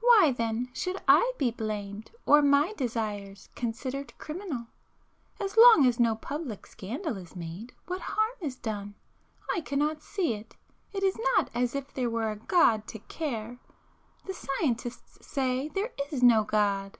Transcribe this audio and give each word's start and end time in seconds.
Why 0.00 0.34
then 0.34 0.70
should 0.72 0.96
I 1.06 1.34
be 1.36 1.50
blamed 1.50 2.10
or 2.24 2.40
my 2.40 2.72
desires 2.72 3.50
considered 3.54 4.16
criminal? 4.16 4.68
As 5.38 5.58
long 5.58 5.84
as 5.84 6.00
no 6.00 6.14
public 6.16 6.66
scandal 6.66 7.18
is 7.18 7.36
made, 7.36 7.74
what 7.84 8.00
harm 8.00 8.36
is 8.40 8.56
done? 8.56 8.94
I 9.52 9.60
cannot 9.60 10.00
see 10.00 10.32
it,—it 10.32 11.02
is 11.02 11.18
not 11.36 11.50
as 11.52 11.74
if 11.74 11.92
there 11.92 12.08
were 12.08 12.30
a 12.30 12.36
God 12.36 12.86
to 12.86 12.98
care,—the 12.98 14.32
scientists 14.32 15.18
say 15.26 15.68
there 15.68 15.92
is 16.10 16.22
no 16.22 16.44
God! 16.44 16.96